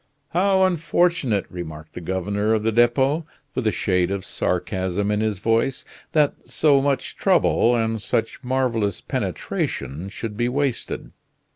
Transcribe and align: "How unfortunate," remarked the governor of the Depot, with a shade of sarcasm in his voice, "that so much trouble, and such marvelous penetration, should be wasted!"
"How 0.29 0.63
unfortunate," 0.63 1.45
remarked 1.47 1.93
the 1.93 2.01
governor 2.01 2.55
of 2.55 2.63
the 2.63 2.71
Depot, 2.71 3.23
with 3.53 3.67
a 3.67 3.71
shade 3.71 4.09
of 4.09 4.25
sarcasm 4.25 5.11
in 5.11 5.19
his 5.21 5.37
voice, 5.37 5.85
"that 6.13 6.49
so 6.49 6.81
much 6.81 7.15
trouble, 7.15 7.75
and 7.75 8.01
such 8.01 8.43
marvelous 8.43 8.99
penetration, 8.99 10.09
should 10.09 10.35
be 10.35 10.49
wasted!" 10.49 11.11